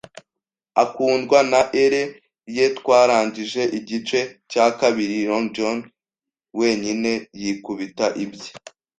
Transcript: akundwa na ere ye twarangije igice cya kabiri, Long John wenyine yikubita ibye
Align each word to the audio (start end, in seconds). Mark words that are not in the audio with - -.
akundwa 0.83 1.39
na 1.51 1.61
ere 1.83 2.01
ye 2.55 2.65
twarangije 2.77 3.61
igice 3.79 4.19
cya 4.51 4.65
kabiri, 4.79 5.15
Long 5.29 5.47
John 5.55 5.79
wenyine 6.59 7.11
yikubita 7.41 8.05
ibye 8.23 8.49